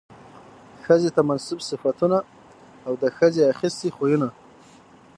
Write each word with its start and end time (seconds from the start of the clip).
ښځې 0.83 1.09
ته 1.15 1.21
منسوب 1.29 1.59
صفتونه 1.69 2.17
او 2.85 2.93
د 3.01 3.03
ښځې 3.17 3.41
اخىستي 3.51 3.89
خوىونه 3.95 4.27